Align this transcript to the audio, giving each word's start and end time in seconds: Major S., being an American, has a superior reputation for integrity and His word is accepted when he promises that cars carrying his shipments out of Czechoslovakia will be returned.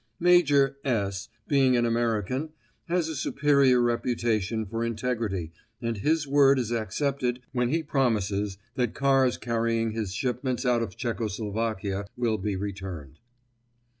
Major 0.19 0.77
S., 0.83 1.29
being 1.47 1.77
an 1.77 1.85
American, 1.85 2.49
has 2.85 3.07
a 3.07 3.15
superior 3.15 3.79
reputation 3.79 4.65
for 4.65 4.83
integrity 4.83 5.51
and 5.79 5.97
His 5.97 6.27
word 6.27 6.57
is 6.57 6.71
accepted 6.71 7.41
when 7.51 7.69
he 7.69 7.83
promises 7.83 8.57
that 8.73 8.95
cars 8.95 9.37
carrying 9.37 9.91
his 9.91 10.11
shipments 10.11 10.65
out 10.65 10.81
of 10.81 10.97
Czechoslovakia 10.97 12.07
will 12.17 12.39
be 12.39 12.55
returned. 12.55 13.19